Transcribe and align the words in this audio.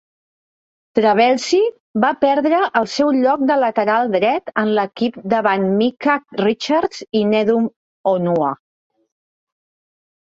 Trabelsi 0.99 1.57
va 2.05 2.09
perdre 2.23 2.61
el 2.79 2.87
seu 2.93 3.11
lloc 3.17 3.43
de 3.51 3.57
lateral 3.63 4.09
dret 4.15 4.49
en 4.61 4.71
l'equip 4.77 5.19
davant 5.33 5.67
Micah 5.81 6.15
Richards 6.41 7.03
i 7.21 7.21
Nedum 7.33 7.69
Onuoha. 8.13 8.51